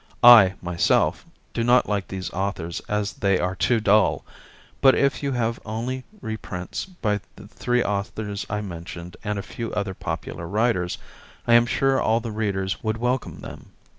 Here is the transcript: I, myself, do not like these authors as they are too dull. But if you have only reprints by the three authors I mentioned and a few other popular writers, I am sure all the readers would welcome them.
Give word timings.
I, 0.23 0.55
myself, 0.63 1.27
do 1.53 1.63
not 1.63 1.87
like 1.87 2.07
these 2.07 2.31
authors 2.31 2.79
as 2.89 3.13
they 3.13 3.37
are 3.37 3.55
too 3.55 3.79
dull. 3.79 4.25
But 4.81 4.95
if 4.95 5.21
you 5.21 5.33
have 5.33 5.59
only 5.63 6.05
reprints 6.21 6.85
by 6.85 7.19
the 7.35 7.47
three 7.47 7.83
authors 7.83 8.43
I 8.49 8.61
mentioned 8.61 9.15
and 9.23 9.37
a 9.37 9.43
few 9.43 9.71
other 9.73 9.93
popular 9.93 10.47
writers, 10.47 10.97
I 11.45 11.53
am 11.53 11.67
sure 11.67 12.01
all 12.01 12.19
the 12.19 12.31
readers 12.31 12.83
would 12.83 12.97
welcome 12.97 13.41
them. 13.41 13.73